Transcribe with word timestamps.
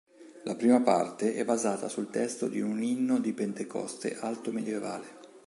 La 0.45 0.55
prima 0.55 0.81
parte 0.81 1.35
è 1.35 1.45
basata 1.45 1.87
sul 1.87 2.09
testo 2.09 2.47
di 2.47 2.59
un 2.59 2.81
inno 2.81 3.19
di 3.19 3.33
pentecoste 3.33 4.17
alto-medioevale. 4.17 5.19